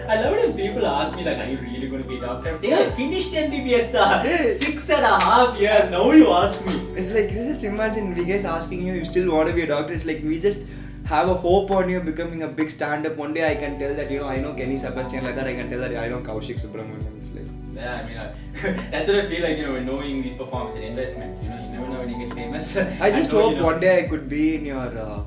[0.16, 2.22] I love it when people ask me, like, are you really going to be a
[2.26, 2.60] doctor?
[2.62, 4.22] Yeah, I finished MBBS, da.
[4.66, 5.90] Six and a half years.
[5.90, 6.76] Now you ask me.
[6.98, 9.94] It's like just imagine we guys asking you, you still want to be a doctor.
[9.94, 10.68] It's like we just
[11.12, 13.18] have a hope on you becoming a big stand-up.
[13.18, 15.48] One day I can tell that you know I know Kenny Sebastian like that.
[15.48, 17.18] I can tell that I know Kaushik Subramanian.
[17.22, 18.34] It's like Yeah, I mean, uh,
[18.92, 21.44] that's what I feel like, you know, knowing these performances an investment.
[21.44, 22.78] You know, you never know when you get famous.
[23.08, 25.24] I just know, hope you know, one day I could be in your uh,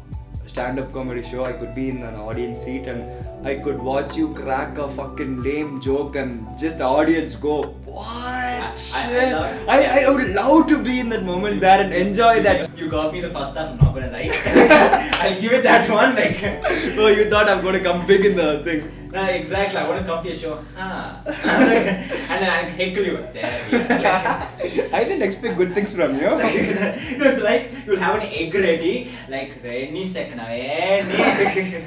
[0.47, 1.45] stand-up comedy show.
[1.45, 5.43] I could be in an audience seat and I could watch you crack a fucking
[5.43, 7.59] lame joke and just the audience go,
[7.95, 8.07] what?
[8.07, 11.93] I- I shit?" love- I, I, would love to be in that moment there and
[11.93, 12.77] enjoy that.
[12.79, 14.31] You got me the first half, I'm not gonna lie.
[15.23, 16.15] I'll give it that one.
[16.15, 16.39] Like,
[16.99, 19.11] oh, you thought I'm to come big in the thing.
[19.13, 19.79] no, exactly.
[19.79, 20.65] I want to come to your show.
[20.77, 21.23] Ah.
[21.27, 23.17] and I heckle you.
[23.33, 23.89] There we are.
[23.89, 26.23] Like, I didn't expect good things from you.
[26.23, 31.85] no, it's like you'll have an egg ready, like any second, any.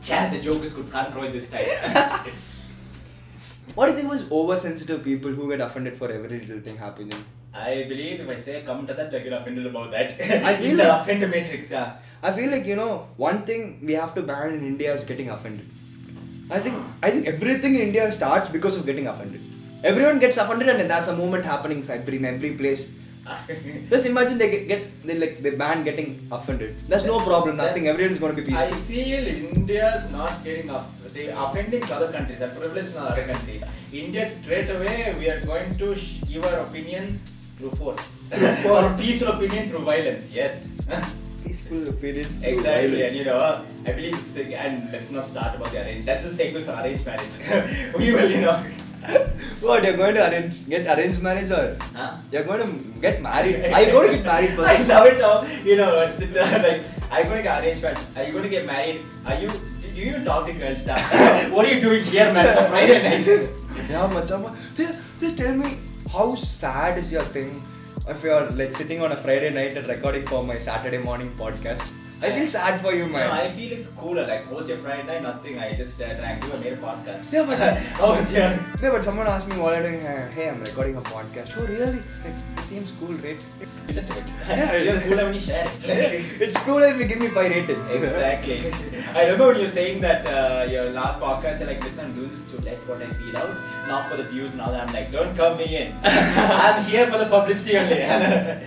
[0.00, 0.90] Chad, the joke is good.
[0.92, 1.66] Can't throw it this time.
[3.74, 7.24] What do you think was oversensitive people who get offended for every little thing happening?
[7.54, 10.12] I believe if I say come to that, I get offended about that.
[10.12, 10.88] I feel it's like-
[11.26, 11.96] matrix, yeah.
[12.22, 15.30] I feel like you know one thing we have to ban in India is getting
[15.30, 15.68] offended.
[16.50, 19.40] I think I think everything in India starts because of getting offended.
[19.84, 22.88] Everyone gets offended and there's a movement happening every in every place.
[23.90, 26.76] Just imagine they get, get they like they ban getting offended.
[26.88, 27.84] There's no problem, nothing.
[27.84, 28.74] That's- Everyone is going to be peaceful.
[28.74, 30.86] I feel India's not getting off.
[31.12, 32.42] They offending other countries.
[32.42, 33.64] Are privileged in other countries.
[33.92, 37.18] India straight away we are going to sh- give our opinion
[37.58, 38.26] through force.
[38.66, 40.34] or peaceful opinion through violence.
[40.34, 40.80] Yes.
[41.44, 42.36] Peaceful opinions.
[42.36, 42.90] through exactly.
[42.90, 43.08] violence.
[43.08, 46.04] And you know, I believe, and let's not start about the arranged.
[46.06, 47.94] That's a segue for arranged marriage.
[47.96, 48.62] we will, you know.
[49.62, 52.16] Oh, what you're going to arrange get arranged marriage or Huh?
[52.32, 53.56] you're going to get married?
[53.72, 54.68] Are you going to get married first?
[54.68, 57.82] I love it how you know it's it, like are you going to get arranged
[57.82, 57.98] marriage?
[58.16, 59.00] Are you going to get married?
[59.26, 61.00] Are you do you even talk to girls stuff?
[61.52, 62.46] what are you doing here, man?
[62.48, 63.26] It's a Friday night.
[63.90, 64.56] yeah, machama.
[64.76, 65.70] Yeah, Just tell me
[66.12, 67.62] how sad is your thing
[68.08, 71.90] if you're like sitting on a Friday night and recording for my Saturday morning podcast.
[72.20, 73.28] I feel sad for you, man.
[73.28, 73.32] No.
[73.32, 74.26] I feel it's cooler.
[74.26, 75.22] Like, what's your Friday night?
[75.22, 75.56] Nothing.
[75.60, 77.30] I just uh, drank you and made a podcast.
[77.32, 77.58] Yeah, but-
[78.00, 78.42] how was your?
[78.82, 80.04] Yeah, but someone asked me what I'm doing.
[80.04, 81.52] uh, Hey, I'm recording a podcast.
[81.56, 81.92] Oh, really?
[82.24, 83.38] Like, it seems cool, right?
[83.86, 84.24] Listen to it.
[84.48, 84.72] Yeah.
[84.90, 85.78] it's cooler when you share it.
[86.42, 87.88] it's cool if you give me five ratings.
[87.88, 88.72] Exactly.
[89.14, 92.14] I remember when you were saying that uh, your last podcast, you're like, listen, I'm
[92.16, 94.88] doing this to let what I feel out, not for the views and all that.
[94.88, 95.94] I'm like, don't come me in.
[96.02, 98.66] I'm here for the publicity only.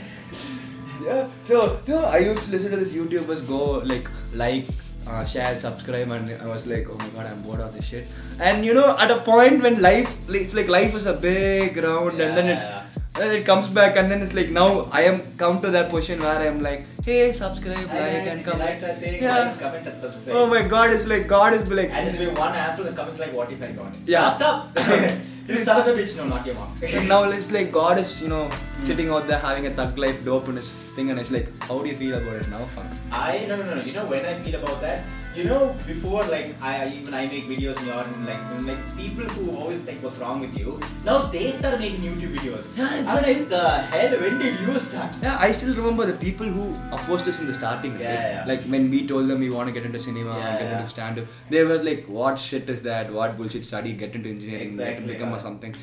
[1.04, 1.28] Yeah.
[1.44, 4.66] So, you know, I used to listen to this YouTubers go like like,
[5.08, 8.08] uh, share, subscribe, and I was like, oh my god, I'm bored of this shit.
[8.40, 12.20] And you know, at a point when life, it's like life is a big round,
[12.22, 12.60] and then it.
[12.60, 12.78] Yeah.
[13.14, 15.90] And then it comes back, and then it's like now I am come to that
[15.90, 18.82] position where I'm like, hey, subscribe, Hi like, and comment.
[18.82, 19.40] like Yeah.
[19.40, 20.36] like, comment and subscribe.
[20.38, 21.90] Oh my god, it's like God is like.
[21.90, 24.00] And there'll be one answer that comments like, what if I got it?
[24.06, 25.18] Yeah.
[25.47, 26.73] You son of a bitch, no, not your mom.
[26.84, 28.49] And now it's like God is, you know,
[28.82, 31.80] sitting out there having a thug life dope in his thing, and it's like, how
[31.82, 32.88] do you feel about it now, fun?
[33.12, 33.82] I no no no.
[33.82, 35.04] You know when I feel about that.
[35.36, 38.82] You know before like I even I make videos and you're in, like when, like
[38.98, 40.78] people who always think what's wrong with you.
[41.06, 42.78] Now they start making YouTube videos.
[42.78, 43.36] Yeah, exactly.
[43.36, 44.20] like the hell.
[44.20, 45.10] When did you start?
[45.22, 47.98] Yeah, I still remember the people who opposed us in the starting.
[47.98, 48.32] Yeah, right?
[48.34, 48.44] yeah.
[48.46, 50.78] Like when we told them we want to get into cinema, Yeah, get yeah.
[50.80, 53.13] into stand up, they were like, "What shit is that?
[53.13, 53.94] What bullshit study?
[53.94, 55.38] Get into engineering, Exactly, get, become yeah.
[55.38, 55.76] a something."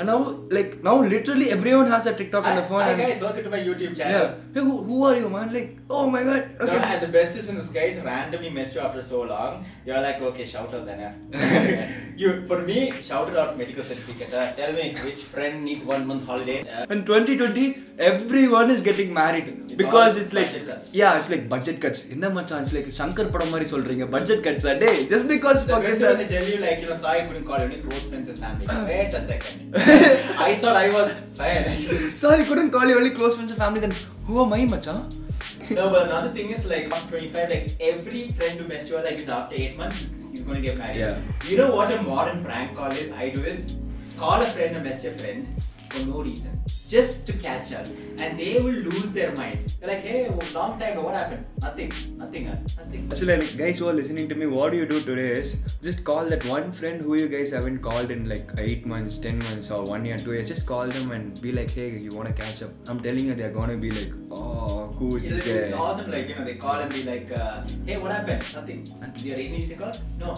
[0.00, 0.18] And now,
[0.56, 2.82] like now, literally everyone has a TikTok on Hi, the phone.
[2.82, 4.26] hi and, guys, welcome to my YouTube yeah, channel.
[4.54, 5.48] hey, who, who are you, man?
[5.52, 6.42] Like, oh my god.
[6.60, 6.76] No, Okay.
[6.92, 9.64] and the best is when this guys randomly messed you after so long.
[9.84, 11.00] You're like, okay, shout out then.
[11.04, 11.90] yeah.
[12.22, 14.32] you for me, shout out medical certificate.
[14.32, 16.58] Uh, tell me which friend needs one month holiday.
[16.76, 17.66] Uh, In 2020,
[18.12, 20.94] everyone is getting married It's because all it's like budget cuts.
[21.00, 22.02] yeah, it's like budget cuts.
[22.16, 25.74] என்ன மச்சான் it's like Shankar படம் மாதிரி சொல்றீங்க budget cuts are day just because The
[25.74, 27.82] fucking best when they tell you like you know sorry I couldn't call you only
[27.88, 28.28] close friends
[29.85, 32.15] I thought I was fine.
[32.15, 33.79] Sorry, couldn't call you only close friends and family.
[33.79, 35.09] Then who am I, macha?
[35.69, 39.29] no, but another thing is like 25, like every friend who messed you like is
[39.29, 40.97] after eight months, he's gonna get married.
[40.97, 41.19] Yeah.
[41.47, 43.11] You know what a modern prank call is?
[43.11, 43.79] I do is
[44.17, 46.62] call a friend a message friend for no reason
[46.93, 47.87] just to catch up,
[48.23, 49.73] and they will lose their mind.
[49.79, 50.19] They're like, hey,
[50.57, 51.45] long time ago, what happened?
[51.61, 53.07] Nothing, nothing, nothing.
[53.11, 55.55] Actually, like, guys who are listening to me, what do you do today is
[55.87, 59.39] just call that one friend who you guys haven't called in like 8 months, 10
[59.39, 60.47] months, or 1 year, 2 years.
[60.53, 62.69] Just call them and be like, hey, you want to catch up.
[62.87, 65.79] I'm telling you, they're gonna be like, oh, who is It's, this it's guy?
[65.87, 66.11] awesome.
[66.11, 68.43] Like you know, they call and be like, uh, "Hey, what happened?
[68.53, 68.87] Nothing.
[69.27, 69.93] You're any easy call?
[70.19, 70.37] No.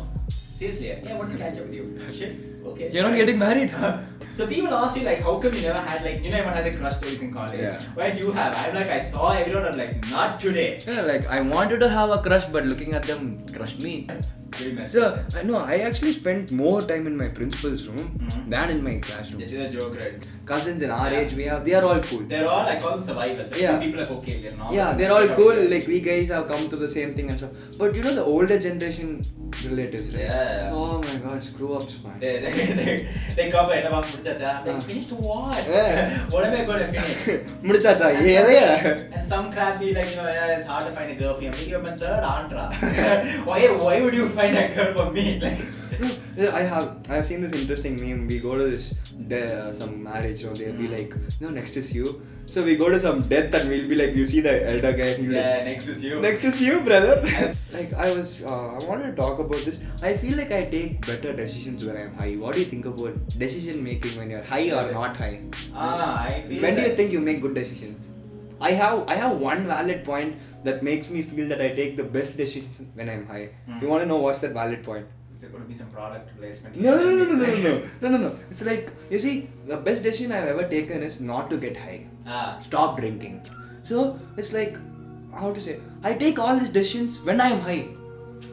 [0.55, 0.87] Seriously?
[0.87, 1.85] Yeah, what to catch up with you?
[2.13, 2.35] Shit.
[2.65, 2.89] Okay.
[2.91, 3.71] You're not getting married.
[4.35, 6.65] so people ask you like, how come you never had like, you know, everyone has
[6.65, 7.59] a crush stories in college.
[7.59, 7.81] Yeah.
[7.93, 8.55] Why do you have?
[8.55, 9.65] I'm like, I saw everyone.
[9.65, 10.81] I'm like, not today.
[10.85, 14.07] Yeah, like I wanted to have a crush, but looking at them crushed me.
[14.85, 18.49] So I know I actually spent more time in my principal's room mm-hmm.
[18.49, 19.41] than in my classroom.
[19.41, 20.25] This is a joke, right?
[20.45, 21.19] Cousins in our yeah.
[21.19, 22.21] age, we have they are all cool.
[22.21, 23.51] They're all I call them survivors.
[23.51, 24.39] Like, yeah, people are okay.
[24.39, 24.75] They're normal.
[24.75, 25.55] Yeah, they're all cool.
[25.55, 27.51] Like, like we guys have come through the same thing and stuff.
[27.77, 29.25] But you know the older generation
[29.65, 30.23] relatives, right?
[30.23, 30.69] Yeah.
[30.69, 30.71] yeah.
[30.73, 32.19] Oh my God, screw ups, smart.
[32.21, 34.63] They they they, come and about mudichacha.
[34.63, 34.79] they ah.
[34.79, 35.67] finished what?
[35.67, 36.29] Yeah.
[36.29, 37.45] what am I going to finish?
[37.63, 38.07] mudichacha.
[38.25, 38.97] Yeah, yeah.
[39.11, 41.75] And some crappy like you know yeah, it's hard to find a girl for you.
[41.75, 42.65] are my third auntra.
[43.45, 45.41] why why would you find a girl for me?
[46.37, 48.27] Like, I have I have seen this interesting meme.
[48.27, 48.89] We go to this
[49.29, 50.95] de- uh, some marriage, you know, they'll be Mm.
[50.97, 52.21] like, no, next is you.
[52.47, 55.05] So we go to some death and we'll be like, you see the elder guy,
[55.19, 56.19] and yeah, like, next is you.
[56.25, 57.15] Next is you, brother.
[57.77, 59.77] like I was, uh, I wanted to talk about this.
[60.01, 62.33] I feel like I take better decisions when I'm high.
[62.35, 65.39] What do you think about decision making when you're high or not high?
[65.73, 68.01] Ah, I feel When do you think you make good decisions?
[68.61, 72.03] I have I have one valid point that makes me feel that I take the
[72.03, 73.49] best decisions when I'm high.
[73.67, 73.79] Hmm.
[73.81, 75.07] You want to know what's that valid point?
[75.33, 76.77] Is there going to be some product placement?
[76.79, 78.39] No, no, no, no, no, no, no, no, no, no.
[78.49, 82.05] It's like you see, the best decision I've ever taken is not to get high.
[82.25, 83.45] Ah, Stop drinking.
[83.83, 84.77] So it's like
[85.33, 85.79] how to say?
[86.03, 87.87] I take all these decisions when I'm high.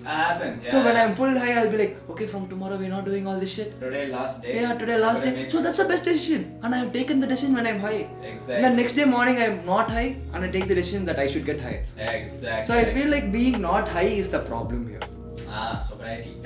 [0.05, 0.63] Happens.
[0.65, 0.71] Yeah.
[0.71, 3.39] So when I'm full high, I'll be like, okay, from tomorrow we're not doing all
[3.39, 3.79] this shit.
[3.81, 4.61] today last day.
[4.61, 5.49] Yeah, today last Today day.
[5.49, 8.09] So that's the best decision, and I've taken the decision when I'm high.
[8.23, 8.63] Exactly.
[8.69, 11.45] The next day morning I'm not high, and I take the decision that I should
[11.45, 11.85] get high.
[11.97, 12.65] Exactly.
[12.65, 15.01] So I feel like being not high is the problem here.
[15.49, 16.37] Ah, sobriety.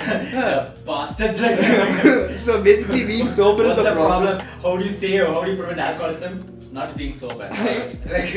[0.86, 1.38] bastards.
[2.44, 4.40] so basically, being sober is What's the, the problem?
[4.62, 6.56] How do you say how do you prevent alcoholism?
[6.76, 7.48] not being sober.
[7.50, 7.96] Right?
[8.14, 8.34] like,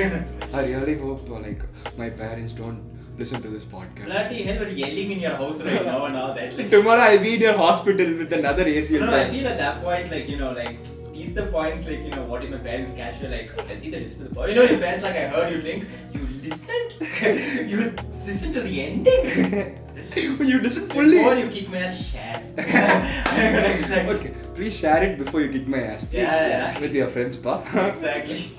[0.54, 1.62] I really hope like
[1.98, 2.89] my parents don't
[3.20, 4.06] listen to this podcast.
[4.06, 6.58] bloody hell, are you yelling in your house right now and all that?
[6.58, 9.02] Like, Tomorrow I'll be in your hospital with another ACL.
[9.02, 10.78] No, no, I feel at that point, like, you know, like,
[11.14, 13.90] these the points, like, you know, what if my parents catch me, like, let's see
[13.92, 14.50] the listen to the point.
[14.52, 17.70] You know, your parents, like, I heard you think, you listened?
[17.70, 17.94] you
[18.26, 19.80] listened to the ending?
[20.16, 21.18] you listen fully.
[21.18, 22.42] Before you kick my ass, share.
[23.80, 24.16] Exactly.
[24.16, 26.04] Okay, please share it before you kick my ass.
[26.06, 26.80] Please Yeah, share yeah.
[26.80, 27.62] With your friends, pa.
[27.94, 28.52] exactly.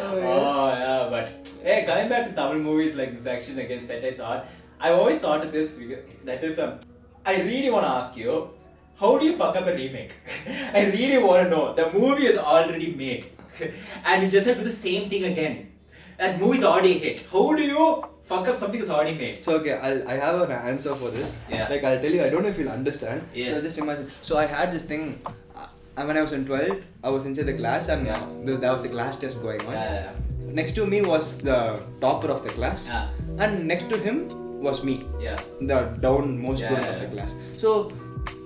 [0.00, 0.24] Oh, yeah.
[0.24, 4.12] Oh yeah, but hey, coming back to Tamil movies like this action against set, I
[4.12, 4.46] thought
[4.80, 5.78] I've always thought of this.
[6.24, 6.78] That is, um,
[7.24, 8.50] I really want to ask you,
[8.96, 10.14] how do you fuck up a remake?
[10.74, 11.74] I really want to know.
[11.74, 13.26] The movie is already made,
[14.04, 15.72] and you just have to do the same thing again.
[16.18, 17.20] That movie's already hit.
[17.32, 19.44] How do you fuck up something that's already made?
[19.44, 21.32] So okay, I'll, I have an answer for this.
[21.48, 21.68] Yeah.
[21.68, 23.22] Like I'll tell you, I don't know if you'll understand.
[23.32, 23.50] Yeah.
[23.50, 24.08] So just imagine.
[24.22, 25.20] So I had this thing.
[25.54, 28.24] Uh, when I was in 12th, I was inside the class and Yeah.
[28.46, 29.72] th- there was a class test going on.
[29.72, 30.12] Yeah, yeah,
[30.52, 33.08] Next to me was the topper of the class, Yeah.
[33.38, 34.28] and next to him
[34.62, 35.38] was me, yeah.
[35.60, 37.34] the downmost Yeah, student yeah, of the class.
[37.56, 37.92] So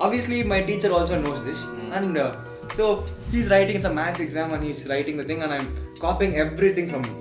[0.00, 1.96] obviously my teacher also knows this, Mm.
[1.98, 2.36] and uh,
[2.74, 6.88] so he's writing a maths exam and he's writing the thing, and I'm copying everything
[6.88, 7.04] from.
[7.04, 7.18] him.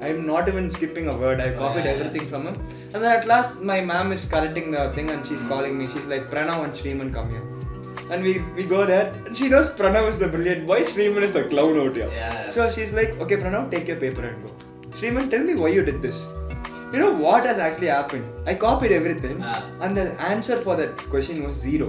[0.00, 1.40] I'm not even skipping a word.
[1.40, 2.54] I copied everything from him,
[2.94, 5.48] and then at last my ma'am is correcting the thing, and she's Mm.
[5.48, 5.88] calling me.
[5.94, 7.42] She's like, Pranav and Shreeman come here.
[8.10, 11.32] And we, we go there, and she knows Pranav is the brilliant boy, Shreeman is
[11.32, 12.08] the clown out here.
[12.10, 12.48] Yeah.
[12.48, 14.52] So she's like, okay, Pranav, take your paper and go.
[14.96, 16.26] Shreeman, tell me why you did this.
[16.92, 18.24] You know what has actually happened?
[18.46, 19.62] I copied everything, Ah.
[19.82, 21.88] and the answer for that question was zero.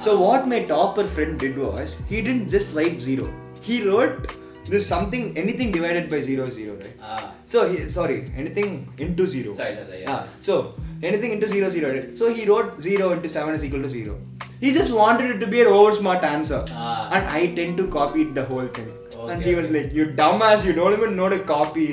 [0.00, 3.30] So what my topper friend did was he didn't just write zero.
[3.60, 4.28] He wrote
[4.64, 6.96] this something anything divided by zero is zero, right?
[7.02, 7.32] Ah.
[7.44, 9.52] So he, sorry, anything into zero.
[9.52, 10.10] Sorry, sorry, yeah.
[10.14, 11.92] Ah, so anything into zero zero.
[11.92, 12.16] Right?
[12.18, 14.18] So he wrote zero into seven is equal to zero.
[14.60, 17.10] He just wanted it to be an over smart answer, Ah.
[17.18, 18.88] and I tend to copy the whole thing.
[19.32, 20.62] and she was like, "You dumbass!
[20.66, 21.86] You don't even know to copy."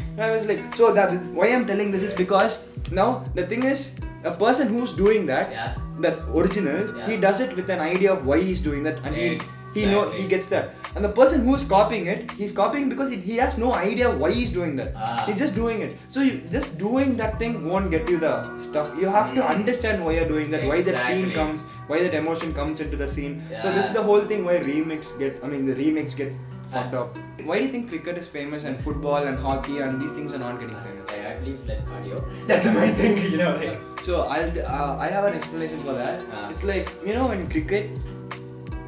[0.00, 2.56] And I was like, "So that is why I'm telling this is because
[2.98, 3.06] now
[3.38, 3.84] the thing is,
[4.30, 5.70] a person who's doing that, Yeah.
[6.06, 7.06] that original, Yeah.
[7.10, 9.28] he does it with an idea of why he's doing that, and he
[9.74, 10.74] he know he gets that.
[10.96, 14.30] And the person who's copying it, he's copying because he, he has no idea why
[14.32, 14.92] he's doing that.
[14.96, 15.24] Ah.
[15.26, 15.96] He's just doing it.
[16.08, 18.90] So you, just doing that thing won't get you the stuff.
[19.00, 19.54] You have to Mm.
[19.56, 23.10] understand why you're doing that, why that scene comes, why that emotion comes into that
[23.10, 23.42] scene.
[23.62, 25.40] So this is the whole thing why remix get.
[25.42, 26.32] I mean the remix get
[26.74, 27.18] fucked up.
[27.48, 30.38] Why do you think cricket is famous and football and hockey and these things are
[30.38, 31.00] not getting famous?
[31.24, 32.18] At least less cardio.
[32.46, 33.78] That's my thing, you know, like.
[34.04, 36.22] So I'll uh, I have an explanation for that.
[36.32, 36.48] Ah.
[36.50, 37.98] It's like you know in cricket,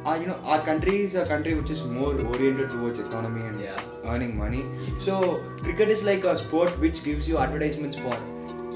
[0.07, 3.61] uh, you know our country is a country which is more oriented towards economy and
[3.67, 3.79] Yeah.
[4.15, 4.65] earning money.
[4.99, 5.21] So
[5.63, 8.17] cricket is like a sport which gives you advertisements for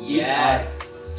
[0.01, 0.59] each hour.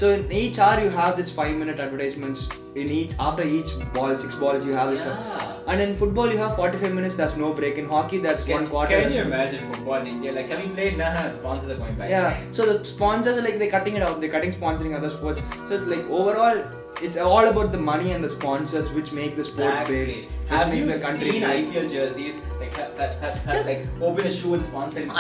[0.03, 2.48] So in each hour you have this five minute advertisements.
[2.75, 5.01] In each after each ball, six balls you have this.
[5.01, 5.48] Yeah.
[5.72, 7.14] And in football you have 45 minutes.
[7.14, 7.77] That's no break.
[7.83, 9.01] In hockey that's Can, one quarter.
[9.03, 10.33] can you imagine football in India?
[10.38, 10.87] Like, can we play?
[11.03, 12.11] Nah, sponsors are going back.
[12.11, 15.42] yeah, so the sponsors are like they're cutting it out, they're cutting sponsoring other sports.
[15.68, 16.64] So it's like overall,
[17.01, 20.05] it's all about the money and the sponsors which make the sport Exactly.
[20.05, 21.67] big, which Have makes you the country seen big.
[21.69, 22.41] IPL jerseys?
[22.61, 25.01] Like, ha, ha, ha, ha, like open a shoe and sponsor.
[25.01, 25.11] IP,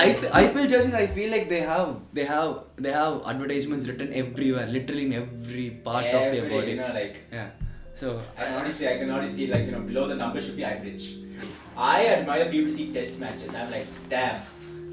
[0.42, 5.06] IPL jerseys, I feel like they have they have they have advertisements written everywhere, literally
[5.06, 6.70] in every part of their Every, body.
[6.72, 7.50] You know, like Yeah.
[7.94, 10.56] So I can see, I can only see like you know below the number should
[10.56, 11.16] be average.
[11.76, 13.54] I admire people see test matches.
[13.54, 14.40] I'm like, damn.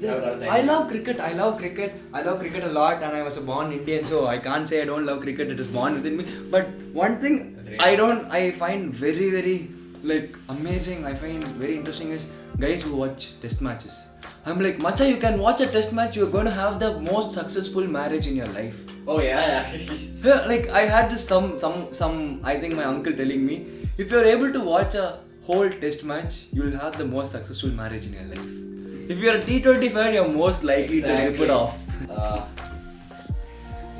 [0.00, 0.50] You have a lot of time.
[0.50, 1.20] I love cricket.
[1.20, 1.94] I love cricket.
[2.12, 4.82] I love cricket a lot, and I was a born Indian, so I can't say
[4.82, 5.50] I don't love cricket.
[5.50, 6.26] It is born within me.
[6.50, 7.38] But one thing
[7.78, 9.70] I don't, I find very, very
[10.02, 11.04] like amazing.
[11.06, 12.26] I find very interesting is
[12.58, 14.00] guys who watch test matches.
[14.46, 16.16] I'm like, Macha, you can watch a test match.
[16.16, 18.84] You're going to have the most successful marriage in your life.
[19.06, 19.94] Oh yeah, yeah.
[20.24, 23.56] Yeah, like I had this some some some I think my uncle telling me
[23.96, 28.06] if you're able to watch a whole test match, you'll have the most successful marriage
[28.06, 28.69] in your life.
[29.10, 31.44] If you're a T20 fan, you're most likely to rip Exactly.
[31.46, 31.78] it off.
[32.08, 32.46] Uh,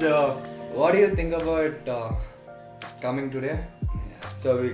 [0.01, 0.11] So,
[0.73, 2.12] what do you think about uh,
[3.01, 3.57] coming today?
[4.37, 4.68] So we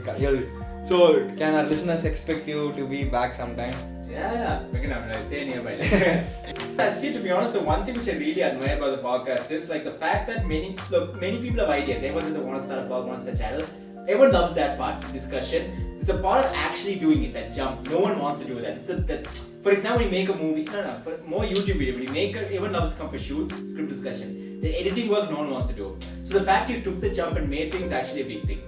[0.90, 0.98] so
[1.38, 3.74] can our listeners expect you to be back sometime?
[4.10, 4.60] Yeah, yeah.
[4.74, 5.74] Freaking I'm gonna stay nearby.
[7.00, 9.70] See, to be honest, the one thing which I really admire about the podcast is
[9.70, 12.04] like the fact that many look, many people have ideas.
[12.04, 13.85] Everyone says, I want to start a blog, want to start a channel.
[14.08, 15.98] Everyone loves that part, discussion.
[16.00, 17.90] It's a part of actually doing it, that jump.
[17.90, 18.86] No one wants to do that.
[18.86, 19.28] The, the,
[19.64, 22.12] for example, when you make a movie, no, no, for more YouTube video, when you
[22.12, 24.60] make a, everyone loves come for shoots, script discussion.
[24.60, 25.98] The editing work, no one wants to do.
[26.22, 28.62] So the fact you took the jump and made things actually a big thing.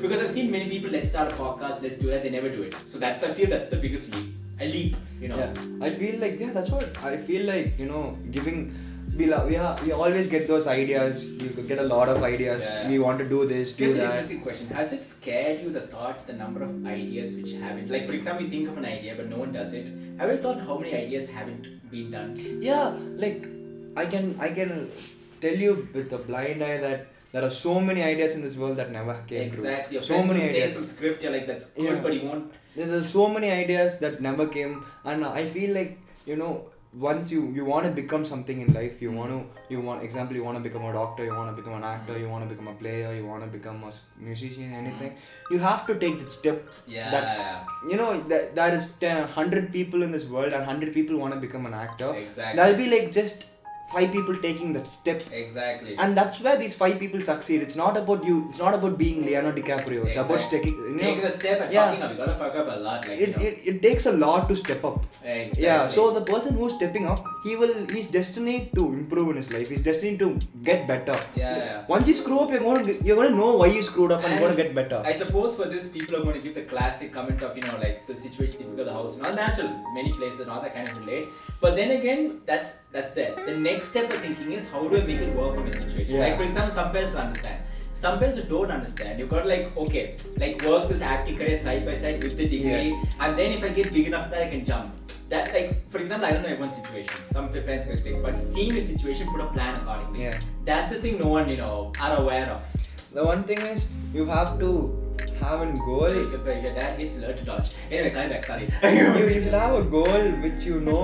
[0.00, 2.62] Because I've seen many people, let's start a podcast, let's do that, they never do
[2.62, 2.74] it.
[2.88, 4.34] So that's, I feel that's the biggest leap.
[4.60, 5.36] A leap, you know.
[5.36, 7.78] Yeah, I feel like yeah, that's what I feel like.
[7.78, 8.76] You know, giving
[9.16, 11.24] we lo- we, are, we always get those ideas.
[11.26, 12.64] You get a lot of ideas.
[12.66, 12.88] Yeah.
[12.88, 14.10] We want to do this, do Here's an that.
[14.10, 14.66] interesting question.
[14.68, 18.44] Has it scared you the thought, the number of ideas which haven't, like for example,
[18.44, 19.88] you think of an idea but no one does it.
[20.18, 22.36] Have you thought how many ideas haven't been done?
[22.60, 23.46] Yeah, like
[23.96, 24.90] I can I can
[25.40, 28.76] tell you with a blind eye that there are so many ideas in this world
[28.76, 29.98] that never came Exactly.
[29.98, 30.06] True.
[30.06, 30.74] So many say ideas.
[30.74, 32.00] some script, you're like, that's good, Yeah.
[32.02, 32.52] but you won't.
[32.76, 37.50] There's so many ideas that never came, and I feel like you know once you
[37.54, 40.56] you want to become something in life, you want to you want example you want
[40.58, 42.74] to become a doctor, you want to become an actor, you want to become a
[42.74, 45.16] player, you want to become a musician, anything.
[45.50, 46.68] You have to take that step.
[46.86, 47.10] Yeah.
[47.10, 51.16] That you know that there is 10, 100 people in this world, and hundred people
[51.16, 52.14] want to become an actor.
[52.14, 52.56] Exactly.
[52.56, 53.46] There'll be like just
[53.92, 55.96] five people taking that step Exactly.
[55.98, 59.24] and that's where these five people succeed it's not about you it's not about being
[59.26, 61.90] Leonardo DiCaprio it's about taking you know, Taking the step and yeah.
[61.90, 62.10] fucking up.
[62.12, 63.08] You gotta fuck up a lot.
[63.08, 63.42] Like, it, you know.
[63.48, 65.62] it, it takes a lot to step up exactly.
[65.64, 69.52] yeah so the person who's stepping up he will he's destined to improve in his
[69.52, 71.84] life he's destined to get better Yeah, yeah.
[71.88, 74.22] once you screw up you're going to you're going to know why you screwed up
[74.22, 76.54] and, you're going to get better I suppose for this, people are going to give
[76.54, 80.12] the classic comment of, you know, like the situation difficult, the house, not natural, many
[80.12, 81.26] places and all that kind of relate.
[81.60, 83.34] But then again, that's that's there.
[83.34, 86.14] The next step of thinking is how do I make it work for my situation?
[86.14, 86.26] Yeah.
[86.26, 87.62] Like for example, some parents will understand.
[87.94, 89.18] Some parents don't understand.
[89.18, 92.98] You've got like, okay, like work this acting career side by side with the degree,
[93.20, 94.94] and then if I get big enough that I can jump.
[95.28, 97.14] That like, for example, I don't know everyone's situation.
[97.24, 100.24] Some parents can take, but seeing the situation, put a plan accordingly.
[100.24, 100.38] Yeah.
[100.64, 102.62] That's the thing no one, you know, are aware of.
[103.14, 104.68] the one thing is you have to
[105.40, 107.70] have a goal If your, dad hits, learn to dodge.
[107.90, 108.68] Anyway, coming back, sorry.
[108.84, 111.02] you, you should have a goal which you know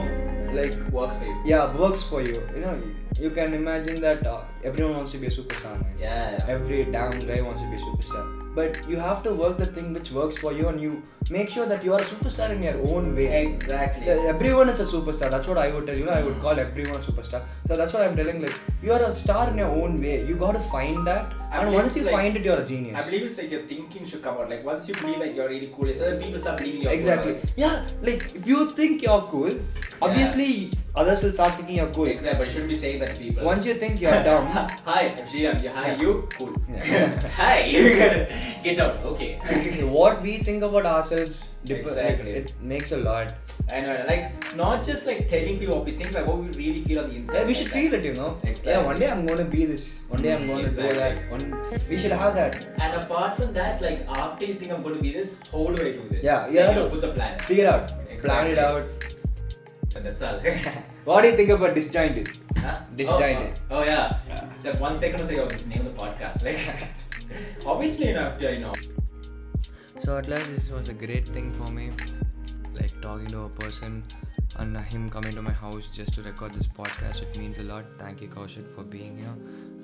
[0.59, 1.37] like Works for you.
[1.45, 2.81] yeah works for you you know
[3.21, 5.77] you can imagine that uh, everyone wants to be a superstar.
[6.01, 6.45] Yeah, yeah.
[6.49, 9.93] every damn guy wants to be a superstar but you have to work the thing
[9.97, 10.93] which works for you and you
[11.31, 14.09] make sure that you are a superstar in your own way Exactly.
[14.35, 16.47] Everyone is a superstar that's what i would tell you know i would hmm.
[16.47, 19.59] call everyone a superstar so that's what i'm telling like you are a star in
[19.63, 22.45] your own way you got to find that I and once you like- find it
[22.45, 24.51] you're a genius I believe it's like your thinking should come out.
[24.51, 27.35] Like once you believe like you're really cool, it's other people start believing you're exactly
[27.35, 27.51] cool.
[27.57, 29.55] yeah like if you think you're cool
[30.03, 33.23] obviously others will start thinking you're cool Exactly, but you shouldn't be saying that to
[33.23, 33.45] people.
[33.45, 34.47] once you think you're dumb
[34.91, 35.67] Hi, I'm Sriram.
[35.79, 36.03] Hi, Yeah.
[36.03, 36.53] you cool.
[36.69, 37.29] Yeah.
[37.41, 37.59] hi,
[38.63, 38.97] get out.
[39.13, 39.31] Okay.
[39.85, 42.31] what we think about ourselves dep- Exactly.
[42.31, 43.35] it, it makes a lot
[43.73, 46.83] I know, like not just like telling people what we think, like what we really
[46.85, 47.35] feel on the inside.
[47.35, 47.73] yeah, we like should that.
[47.73, 48.73] feel it you know Exactly.
[48.73, 50.95] yeah one day i'm going to be this one day i'm going to exactly.
[50.95, 54.73] do that one we should have that And apart from that, like after you think
[54.73, 56.23] I'm going to be this, how do I do this?
[56.25, 57.39] Yeah, you Like, have know, to- put the plan.
[57.51, 57.93] figure out
[58.23, 58.85] plan it out
[59.97, 60.39] And that's all.
[61.09, 62.79] what do you think about disjointed Huh?
[62.97, 63.53] Disjointed.
[63.71, 64.19] Oh, oh, oh yeah.
[64.63, 66.43] That one second was like, oh, this name of the podcast.
[66.45, 66.59] Like,
[67.67, 68.73] obviously, know, you know.
[70.01, 71.91] So at last, this was a great thing for me,
[72.75, 74.05] like talking to a person
[74.57, 77.23] and him coming to my house just to record this podcast.
[77.23, 77.85] It means a lot.
[77.99, 79.35] Thank you, Kaushik, for being here,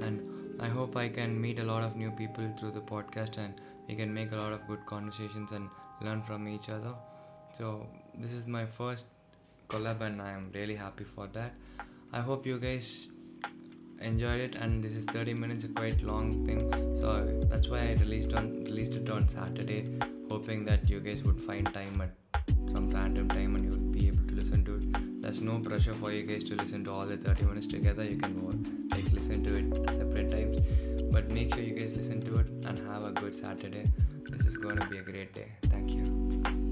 [0.06, 0.20] and
[0.60, 3.94] I hope I can meet a lot of new people through the podcast, and we
[3.94, 5.68] can make a lot of good conversations and
[6.00, 6.94] learn from each other.
[7.52, 7.86] So
[8.18, 9.06] this is my first
[9.68, 11.52] collab, and I am really happy for that.
[12.12, 13.08] I hope you guys
[14.04, 16.60] enjoyed it and this is 30 minutes a quite long thing.
[16.94, 17.08] So
[17.48, 19.80] that's why i released on released it on saturday
[20.30, 22.10] hoping that you guys would find time at
[22.70, 25.22] some random time and you will be able to listen to it.
[25.22, 28.04] There's no pressure for you guys to listen to all the 30 minutes together.
[28.04, 28.52] You can more
[28.90, 30.60] like listen to it at separate times.
[31.12, 33.86] But make sure you guys listen to it and have a good saturday.
[34.30, 35.48] This is going to be a great day.
[35.62, 36.63] Thank you